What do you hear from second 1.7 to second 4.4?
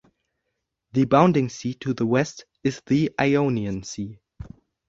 to the West is the Ionian Sea.